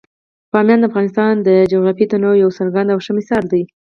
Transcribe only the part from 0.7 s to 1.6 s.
د افغانستان د